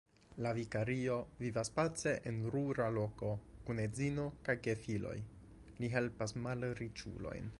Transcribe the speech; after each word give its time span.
La 0.43 0.51
vikario 0.57 1.17
vivas 1.41 1.69
pace 1.75 2.13
en 2.31 2.39
rura 2.55 2.87
loko 2.95 3.29
kun 3.67 3.83
edzino 3.85 4.27
kaj 4.49 4.57
gefiloj; 4.69 5.15
li 5.83 5.91
helpas 5.99 6.37
malriĉulojn. 6.47 7.49